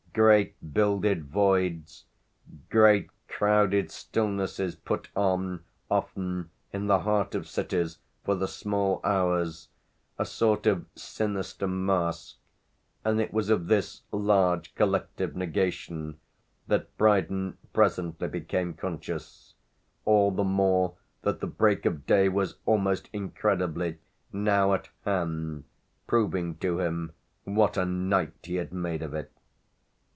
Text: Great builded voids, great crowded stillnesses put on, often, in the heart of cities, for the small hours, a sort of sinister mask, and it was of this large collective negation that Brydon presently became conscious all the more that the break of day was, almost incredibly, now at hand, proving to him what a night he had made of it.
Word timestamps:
Great 0.13 0.57
builded 0.73 1.23
voids, 1.23 2.03
great 2.69 3.09
crowded 3.29 3.89
stillnesses 3.89 4.75
put 4.75 5.07
on, 5.15 5.63
often, 5.89 6.49
in 6.73 6.87
the 6.87 6.99
heart 6.99 7.33
of 7.33 7.47
cities, 7.47 7.97
for 8.25 8.35
the 8.35 8.47
small 8.47 8.99
hours, 9.05 9.69
a 10.19 10.25
sort 10.25 10.67
of 10.67 10.85
sinister 10.97 11.65
mask, 11.65 12.35
and 13.05 13.21
it 13.21 13.31
was 13.31 13.49
of 13.49 13.67
this 13.67 14.01
large 14.11 14.75
collective 14.75 15.33
negation 15.33 16.19
that 16.67 16.97
Brydon 16.97 17.57
presently 17.71 18.27
became 18.27 18.73
conscious 18.73 19.53
all 20.03 20.29
the 20.31 20.43
more 20.43 20.95
that 21.21 21.39
the 21.39 21.47
break 21.47 21.85
of 21.85 22.05
day 22.05 22.27
was, 22.27 22.55
almost 22.65 23.09
incredibly, 23.13 23.97
now 24.33 24.73
at 24.73 24.89
hand, 25.05 25.63
proving 26.05 26.55
to 26.55 26.81
him 26.81 27.13
what 27.45 27.77
a 27.77 27.85
night 27.85 28.33
he 28.43 28.55
had 28.55 28.73
made 28.73 29.01
of 29.01 29.13
it. 29.13 29.31